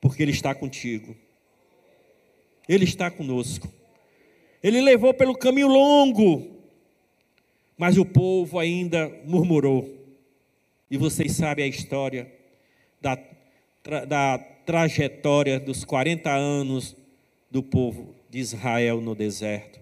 [0.00, 1.16] porque Ele está contigo.
[2.68, 3.72] Ele está conosco.
[4.62, 6.59] Ele levou pelo caminho longo,
[7.80, 9.88] mas o povo ainda murmurou.
[10.90, 12.30] E vocês sabem a história
[13.00, 13.18] da,
[14.06, 16.94] da trajetória dos 40 anos
[17.50, 19.79] do povo de Israel no deserto.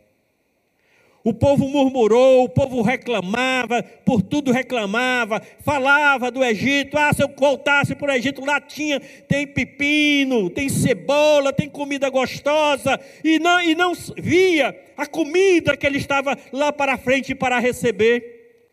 [1.29, 6.97] O povo murmurou, o povo reclamava, por tudo reclamava, falava do Egito.
[6.97, 12.09] Ah, se eu voltasse para o Egito, lá tinha, tem pepino, tem cebola, tem comida
[12.09, 17.59] gostosa, e não, e não via a comida que ele estava lá para frente para
[17.59, 18.64] receber,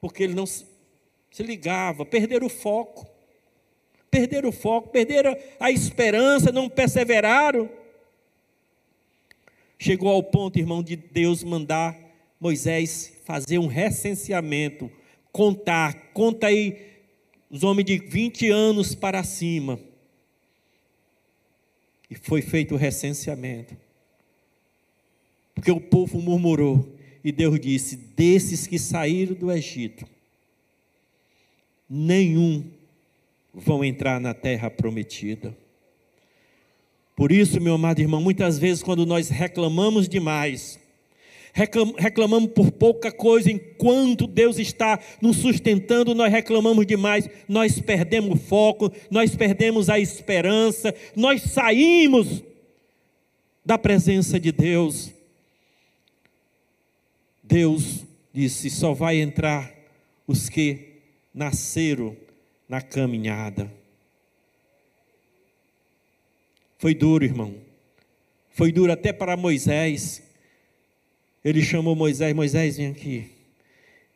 [0.00, 0.64] porque ele não se
[1.40, 3.08] ligava, perderam o foco
[4.10, 7.68] perderam o foco, perderam a esperança, não perseveraram.
[9.78, 11.96] Chegou ao ponto, irmão, de Deus mandar
[12.40, 14.90] Moisés fazer um recenseamento,
[15.30, 16.76] contar, conta aí
[17.50, 19.78] os homens de 20 anos para cima.
[22.10, 23.76] E foi feito o recenseamento.
[25.54, 26.96] Porque o povo murmurou.
[27.22, 30.06] E Deus disse: desses que saíram do Egito,
[31.88, 32.64] nenhum
[33.52, 35.56] vão entrar na terra prometida.
[37.18, 40.78] Por isso, meu amado irmão, muitas vezes quando nós reclamamos demais,
[41.98, 48.40] reclamamos por pouca coisa, enquanto Deus está nos sustentando, nós reclamamos demais, nós perdemos o
[48.40, 52.44] foco, nós perdemos a esperança, nós saímos
[53.64, 55.10] da presença de Deus.
[57.42, 59.74] Deus disse: só vai entrar
[60.24, 61.00] os que
[61.34, 62.16] nasceram
[62.68, 63.76] na caminhada.
[66.78, 67.54] Foi duro, irmão.
[68.50, 70.22] Foi duro até para Moisés.
[71.44, 73.30] Ele chamou Moisés: Moisés, vem aqui.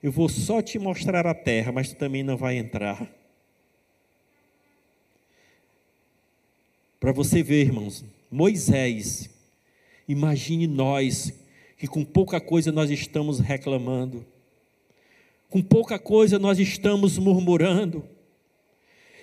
[0.00, 3.08] Eu vou só te mostrar a terra, mas tu também não vai entrar.
[6.98, 9.28] Para você ver, irmãos, Moisés,
[10.08, 11.32] imagine nós
[11.76, 14.24] que com pouca coisa nós estamos reclamando,
[15.50, 18.08] com pouca coisa nós estamos murmurando.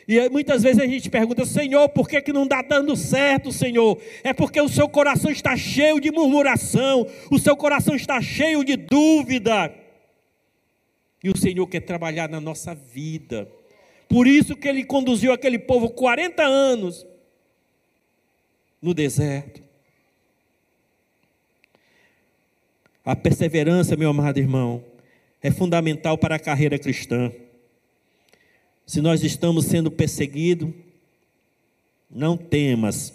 [0.10, 4.02] E muitas vezes a gente pergunta, Senhor, por que, que não está dando certo, Senhor?
[4.24, 8.76] É porque o seu coração está cheio de murmuração, o seu coração está cheio de
[8.76, 9.72] dúvida.
[11.24, 13.48] E o Senhor quer trabalhar na nossa vida.
[14.08, 17.06] Por isso que ele conduziu aquele povo 40 anos
[18.82, 19.62] no deserto.
[23.06, 24.84] A perseverança, meu amado irmão,
[25.40, 27.32] é fundamental para a carreira cristã.
[28.90, 30.74] Se nós estamos sendo perseguidos,
[32.10, 33.14] não temas,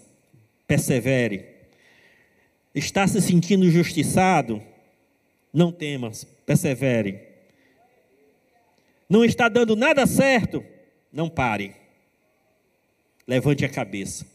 [0.67, 1.45] persevere.
[2.75, 4.63] Está se sentindo injustiçado?
[5.53, 7.35] Não temas, persevere
[9.09, 10.65] não está dando nada certo,
[11.13, 11.75] não pare.
[13.27, 14.27] Levante a cabeça.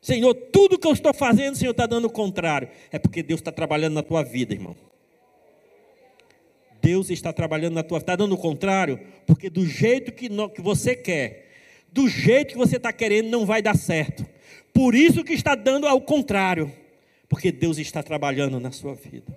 [0.00, 2.68] Senhor, tudo que eu estou fazendo, Senhor está dando o contrário.
[2.92, 4.76] É porque Deus está trabalhando na tua vida, irmão.
[6.80, 8.12] Deus está trabalhando na tua vida.
[8.12, 11.48] Está dando o contrário, porque do jeito que, que você quer,
[11.92, 14.26] do jeito que você está querendo, não vai dar certo.
[14.72, 16.72] Por isso que está dando ao contrário,
[17.28, 19.36] porque Deus está trabalhando na sua vida.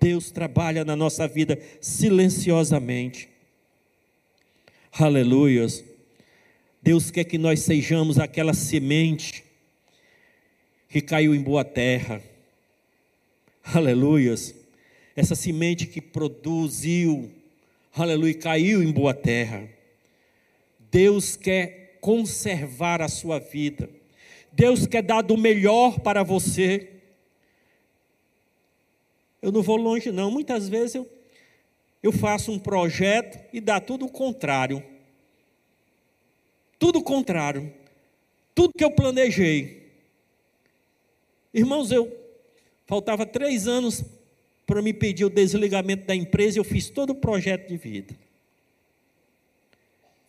[0.00, 3.28] Deus trabalha na nossa vida silenciosamente.
[4.92, 5.84] Aleluias.
[6.82, 9.44] Deus quer que nós sejamos aquela semente
[10.88, 12.20] que caiu em boa terra.
[13.64, 14.54] Aleluias.
[15.16, 17.30] Essa semente que produziu,
[17.94, 19.68] aleluia, caiu em boa terra.
[20.90, 23.88] Deus quer conservar a sua vida.
[24.52, 26.90] Deus quer dar do melhor para você.
[29.40, 30.30] Eu não vou longe, não.
[30.30, 31.10] Muitas vezes eu,
[32.02, 34.82] eu faço um projeto e dá tudo o contrário.
[36.78, 37.72] Tudo o contrário.
[38.54, 39.92] Tudo que eu planejei.
[41.52, 42.16] Irmãos, eu
[42.86, 44.04] faltava três anos
[44.66, 48.14] para me pedir o desligamento da empresa eu fiz todo o projeto de vida.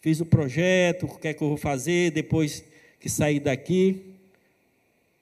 [0.02, 2.64] Fiz o projeto, o que é que eu vou fazer, depois
[3.00, 4.14] que sair daqui.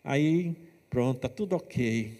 [0.04, 0.56] Aí,
[0.90, 2.18] pronto, está tudo ok.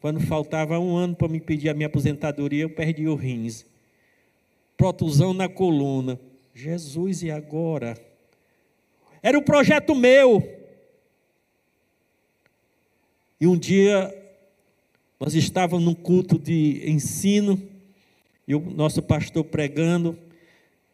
[0.00, 3.64] Quando faltava um ano para me pedir a minha aposentadoria, eu perdi o rins.
[4.76, 6.20] Protusão na coluna.
[6.54, 7.96] Jesus, e agora?
[9.22, 10.46] Era um projeto meu.
[13.40, 14.14] E um dia,
[15.18, 17.60] nós estávamos num culto de ensino,
[18.46, 20.18] e o nosso pastor pregando,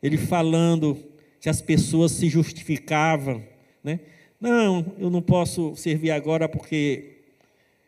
[0.02, 0.96] ele falando
[1.40, 3.42] que as pessoas se justificavam,
[3.82, 4.00] né?
[4.40, 7.18] Não, eu não posso servir agora porque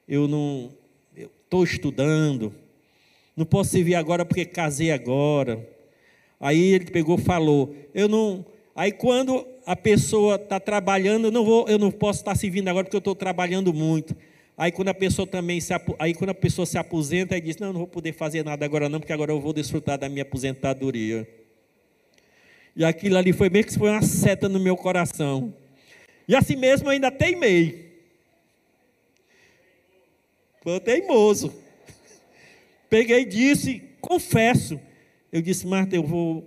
[0.06, 0.70] eu não
[1.16, 2.52] estou estudando,
[3.36, 5.66] não posso servir agora porque casei agora.
[6.40, 8.44] Aí ele pegou falou, eu não.
[8.74, 12.84] Aí quando a pessoa está trabalhando, eu não vou, eu não posso estar servindo agora
[12.84, 14.14] porque eu estou trabalhando muito.
[14.56, 17.72] Aí quando a pessoa também se aí quando a pessoa se aposenta, aí diz, não,
[17.72, 21.26] não vou poder fazer nada agora não, porque agora eu vou desfrutar da minha aposentadoria.
[22.76, 25.54] E aquilo ali foi meio que foi uma seta no meu coração.
[26.28, 27.92] E assim mesmo eu ainda teimei.
[30.62, 31.52] Foi teimoso.
[32.88, 34.78] Peguei e disse, confesso.
[35.30, 36.44] Eu disse, Marta, eu vou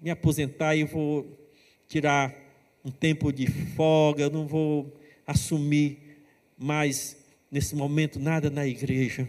[0.00, 1.26] me aposentar e vou
[1.88, 2.34] tirar
[2.84, 5.98] um tempo de folga, eu não vou assumir
[6.56, 7.19] mais
[7.50, 9.26] nesse momento nada na igreja.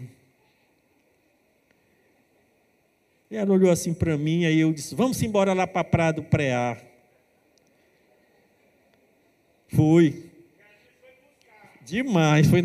[3.30, 6.12] E ela olhou assim para mim, aí eu disse: Vamos embora lá para a Praia
[6.12, 6.80] do Preá.
[9.68, 10.30] Fui.
[11.84, 12.62] Demais, foi.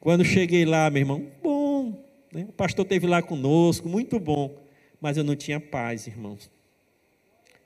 [0.00, 2.46] Quando cheguei lá, meu irmão, bom, né?
[2.48, 4.56] o pastor esteve lá conosco, muito bom,
[5.00, 6.50] mas eu não tinha paz, irmãos.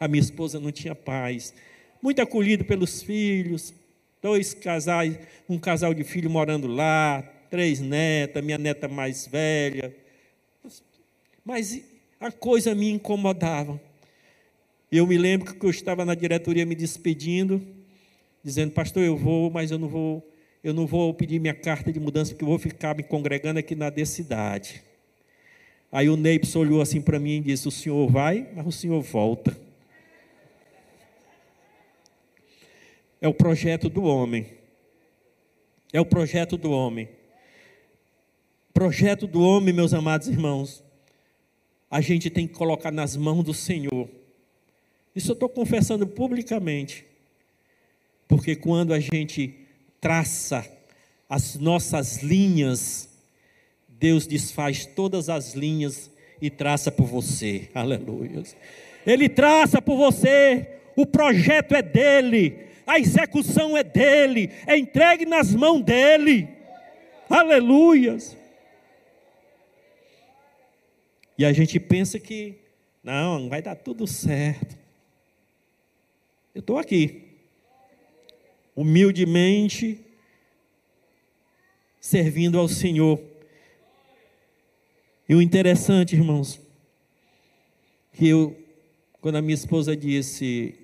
[0.01, 1.55] A minha esposa não tinha paz.
[2.03, 3.73] Muito acolhido pelos filhos,
[4.25, 7.21] dois casais, um casal de filho morando lá,
[7.51, 9.95] três netas, minha neta mais velha.
[11.45, 11.85] Mas
[12.19, 13.79] a coisa me incomodava.
[14.91, 17.61] Eu me lembro que eu estava na diretoria me despedindo,
[18.43, 20.27] dizendo, pastor, eu vou, mas eu não vou
[20.63, 23.75] eu não vou pedir minha carta de mudança, porque eu vou ficar me congregando aqui
[23.75, 24.83] na cidade.
[25.93, 29.03] Aí o Neips olhou assim para mim e disse: O senhor vai, mas o senhor
[29.03, 29.55] volta.
[33.25, 34.47] É o projeto do homem.
[35.91, 37.09] É o projeto do homem.
[38.75, 40.85] Projeto do homem, meus amados irmãos,
[41.91, 44.11] a gente tem que colocar nas mãos do Senhor.
[45.17, 47.07] Isso eu estou confessando publicamente.
[48.29, 49.55] Porque quando a gente
[50.03, 50.71] traça
[51.27, 53.09] as nossas linhas,
[53.89, 56.11] Deus desfaz todas as linhas
[56.43, 57.71] e traça por você.
[57.75, 58.43] Aleluia.
[59.07, 65.55] Ele traça por você, o projeto é dele, a execução é dele, é entregue nas
[65.55, 66.49] mãos dele.
[67.29, 68.37] Aleluias.
[71.37, 72.57] E a gente pensa que,
[73.03, 74.77] não, vai dar tudo certo.
[76.55, 77.23] Eu estou aqui,
[78.77, 80.01] humildemente,
[82.01, 83.21] servindo ao Senhor.
[85.29, 86.61] E o interessante, irmãos,
[88.13, 88.57] que eu,
[89.21, 90.84] quando a minha esposa disse,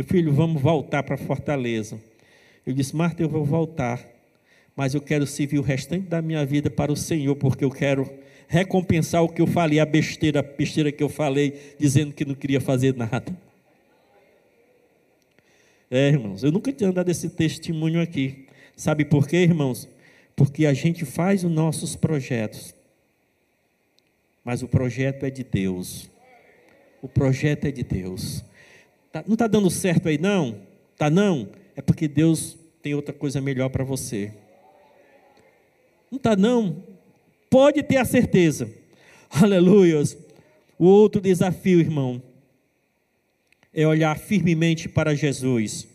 [0.00, 2.00] meu filho, vamos voltar para Fortaleza.
[2.66, 4.02] Eu disse, Marta, eu vou voltar,
[4.74, 8.10] mas eu quero servir o restante da minha vida para o Senhor, porque eu quero
[8.48, 12.34] recompensar o que eu falei, a besteira, a besteira que eu falei, dizendo que não
[12.34, 13.36] queria fazer nada.
[15.90, 18.46] É, irmãos, eu nunca tinha dado esse testemunho aqui.
[18.74, 19.86] Sabe por quê, irmãos?
[20.34, 22.74] Porque a gente faz os nossos projetos,
[24.42, 26.08] mas o projeto é de Deus.
[27.02, 28.42] O projeto é de Deus.
[29.12, 30.60] Tá, não está dando certo aí, não?
[30.96, 31.48] Tá não?
[31.74, 34.32] É porque Deus tem outra coisa melhor para você.
[36.10, 36.82] Não está não?
[37.48, 38.70] Pode ter a certeza.
[39.30, 40.16] Aleluias.
[40.78, 42.22] O outro desafio, irmão,
[43.74, 45.86] é olhar firmemente para Jesus.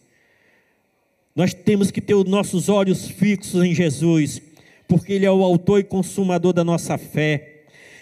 [1.35, 4.41] Nós temos que ter os nossos olhos fixos em Jesus,
[4.87, 7.54] porque Ele é o autor e consumador da nossa fé.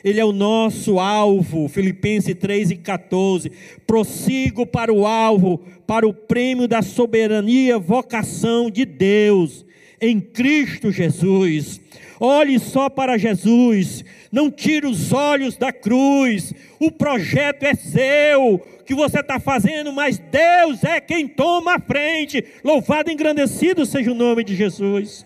[0.03, 3.51] Ele é o nosso alvo, Filipenses 3 e 14.
[3.87, 9.65] Prossigo para o alvo, para o prêmio da soberania, vocação de Deus
[10.03, 11.79] em Cristo Jesus.
[12.19, 16.53] Olhe só para Jesus, não tire os olhos da cruz.
[16.79, 22.43] O projeto é seu, que você está fazendo, mas Deus é quem toma a frente.
[22.63, 25.25] Louvado e engrandecido seja o nome de Jesus.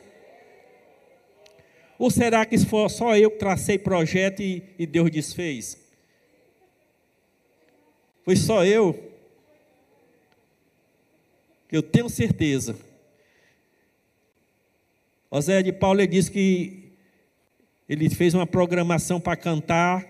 [1.97, 5.77] Ou será que foi só eu que tracei projeto e, e Deus desfez?
[8.23, 9.11] Foi só eu?
[11.71, 12.77] Eu tenho certeza.
[15.31, 16.93] José de Paulo disse que
[17.89, 20.05] ele fez uma programação para cantar.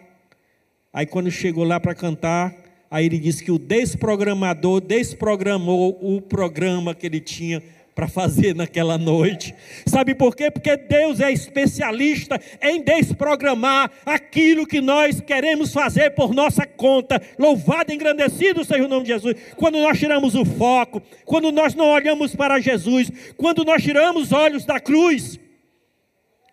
[0.91, 2.55] Aí quando chegou lá para cantar,
[2.89, 7.63] aí ele disse que o desprogramador desprogramou o programa que ele tinha
[7.97, 9.55] para fazer naquela noite.
[9.87, 10.51] Sabe por quê?
[10.51, 17.19] Porque Deus é especialista em desprogramar aquilo que nós queremos fazer por nossa conta.
[17.39, 19.35] Louvado engrandecido seja o nome de Jesus.
[19.55, 24.31] Quando nós tiramos o foco, quando nós não olhamos para Jesus, quando nós tiramos os
[24.31, 25.39] olhos da cruz,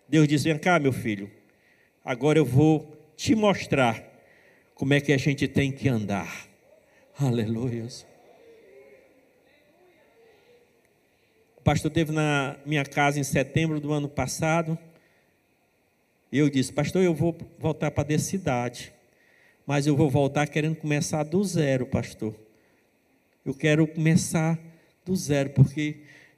[0.09, 1.29] Deus diz: Vem cá, meu filho,
[2.03, 4.03] agora eu vou te mostrar
[4.73, 6.47] como é que a gente tem que andar.
[7.19, 7.85] Aleluia.
[11.65, 14.77] Pastor esteve na minha casa em setembro do ano passado.
[16.31, 18.93] E eu disse, pastor, eu vou voltar para a cidade.
[19.67, 22.33] Mas eu vou voltar querendo começar do zero, pastor.
[23.43, 24.57] Eu quero começar
[25.05, 25.97] do zero, porque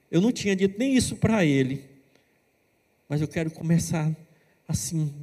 [0.10, 1.98] eu não tinha dito nem isso para ele
[3.10, 4.12] mas eu quero começar
[4.68, 5.14] assim,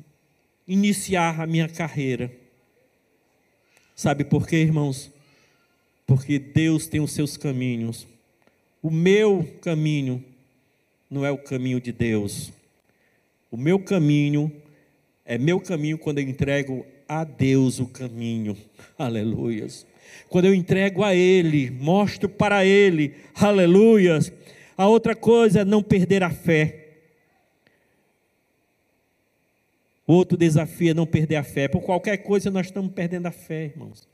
[0.67, 2.35] iniciar a minha carreira.
[3.95, 5.13] Sabe por quê, irmãos?
[6.07, 8.07] Porque Deus tem os seus caminhos.
[8.85, 10.23] O meu caminho
[11.09, 12.53] não é o caminho de Deus.
[13.51, 14.53] O meu caminho
[15.25, 18.55] é meu caminho quando eu entrego a Deus o caminho.
[18.99, 19.87] Aleluias.
[20.29, 23.15] Quando eu entrego a Ele, mostro para Ele.
[23.35, 24.31] Aleluias.
[24.77, 26.99] A outra coisa é não perder a fé.
[30.07, 31.69] Outro desafio é não perder a fé.
[31.69, 34.07] Por qualquer coisa nós estamos perdendo a fé, irmãos.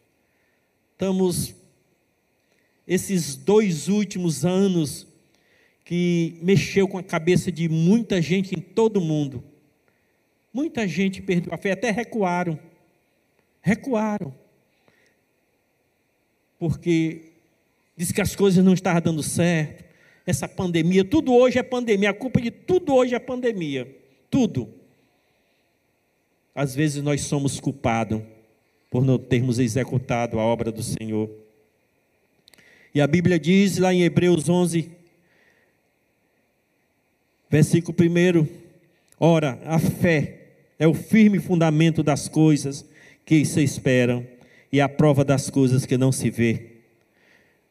[0.93, 1.57] Estamos,
[2.91, 5.07] esses dois últimos anos,
[5.85, 9.43] que mexeu com a cabeça de muita gente em todo o mundo.
[10.53, 12.59] Muita gente perdeu a fé, até recuaram.
[13.63, 14.35] Recuaram.
[16.59, 17.31] Porque
[17.97, 19.85] diz que as coisas não estavam dando certo.
[20.27, 22.11] Essa pandemia, tudo hoje é pandemia.
[22.11, 23.89] A culpa de tudo hoje é pandemia.
[24.29, 24.69] Tudo
[26.53, 28.21] às vezes nós somos culpados
[28.91, 31.31] por não termos executado a obra do Senhor.
[32.95, 34.91] E a Bíblia diz lá em Hebreus 11,
[37.49, 38.47] versículo 1:
[39.19, 40.41] Ora, a fé
[40.79, 42.85] é o firme fundamento das coisas
[43.25, 44.27] que se esperam
[44.73, 46.67] e a prova das coisas que não se vê.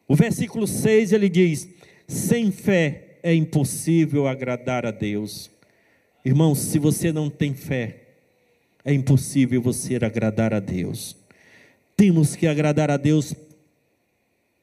[0.08, 1.68] O versículo 6 ele diz:
[2.08, 5.50] Sem fé é impossível agradar a Deus.
[6.24, 7.96] Irmãos, se você não tem fé,
[8.82, 11.14] é impossível você agradar a Deus.
[11.94, 13.34] Temos que agradar a Deus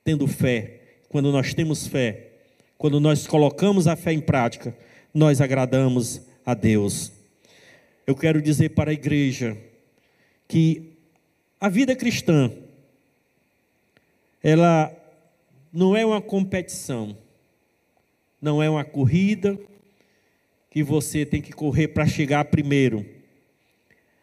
[0.08, 0.80] tendo fé.
[1.10, 2.30] Quando nós temos fé,
[2.78, 4.74] quando nós colocamos a fé em prática,
[5.14, 7.12] nós agradamos a Deus.
[8.06, 9.58] Eu quero dizer para a igreja
[10.48, 10.94] que
[11.60, 12.50] a vida cristã,
[14.42, 14.96] ela
[15.74, 17.18] não é uma competição,
[18.42, 19.60] não é uma corrida
[20.72, 23.06] que você tem que correr para chegar primeiro.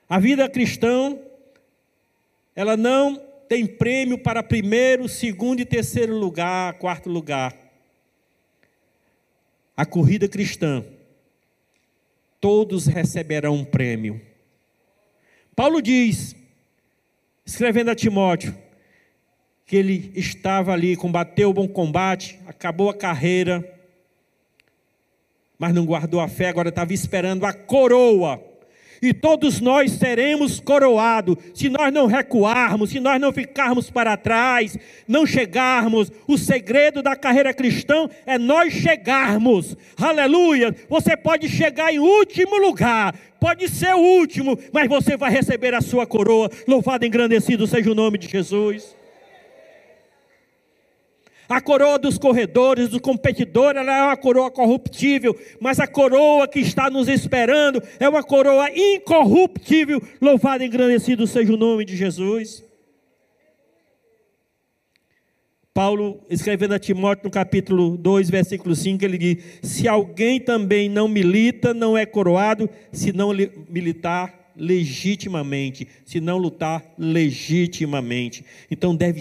[0.08, 1.14] A vida cristã,
[2.56, 7.56] ela não tem prêmio para primeiro, segundo e terceiro lugar, quarto lugar.
[9.76, 10.84] A corrida cristã,
[12.40, 14.20] todos receberão um prêmio.
[15.56, 16.36] Paulo diz,
[17.44, 18.56] escrevendo a Timóteo,
[19.66, 23.68] que ele estava ali, combateu o bom combate, acabou a carreira,
[25.58, 28.42] mas não guardou a fé, agora estava esperando a coroa.
[29.04, 34.78] E todos nós seremos coroados, se nós não recuarmos, se nós não ficarmos para trás,
[35.06, 36.10] não chegarmos.
[36.26, 39.76] O segredo da carreira cristã é nós chegarmos.
[40.00, 40.74] Aleluia!
[40.88, 45.82] Você pode chegar em último lugar, pode ser o último, mas você vai receber a
[45.82, 46.50] sua coroa.
[46.66, 48.96] Louvado e engrandecido seja o nome de Jesus.
[51.48, 56.60] A coroa dos corredores, do competidor, ela é uma coroa corruptível, mas a coroa que
[56.60, 60.00] está nos esperando é uma coroa incorruptível.
[60.20, 62.64] Louvado e engrandecido seja o nome de Jesus.
[65.74, 71.08] Paulo, escrevendo a Timóteo no capítulo 2, versículo 5, ele diz: Se alguém também não
[71.08, 73.30] milita, não é coroado, se não
[73.68, 78.44] militar legitimamente, se não lutar legitimamente.
[78.70, 79.20] Então deve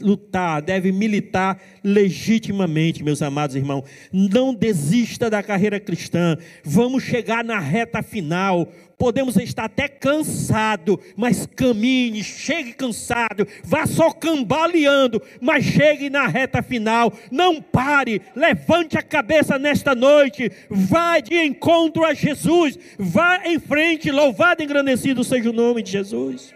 [0.00, 3.84] lutar, deve militar legitimamente, meus amados irmãos.
[4.12, 6.36] Não desista da carreira cristã.
[6.64, 8.68] Vamos chegar na reta final
[8.98, 16.62] podemos estar até cansado, mas caminhe, chegue cansado, vá só cambaleando, mas chegue na reta
[16.62, 23.58] final, não pare, levante a cabeça nesta noite, vá de encontro a Jesus, vá em
[23.58, 26.54] frente, louvado e engrandecido seja o nome de Jesus.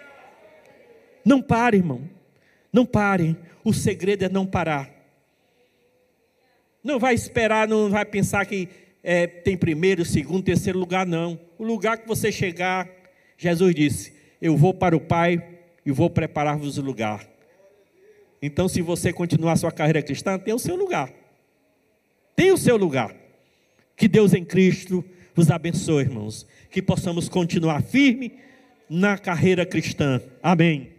[1.24, 2.03] Não pare, irmão,
[2.72, 4.91] não pare, o segredo é não parar.
[6.82, 8.68] Não vai esperar, não vai pensar que
[9.03, 11.39] é, tem primeiro, segundo, terceiro lugar, não.
[11.59, 12.89] O lugar que você chegar,
[13.37, 15.43] Jesus disse: Eu vou para o Pai
[15.85, 17.27] e vou preparar-vos o lugar.
[18.41, 21.13] Então, se você continuar sua carreira cristã, tem o seu lugar.
[22.37, 23.15] Tem o seu lugar.
[23.97, 26.47] Que Deus em Cristo vos abençoe, irmãos.
[26.71, 28.33] Que possamos continuar firme
[28.89, 30.23] na carreira cristã.
[30.43, 30.98] Amém.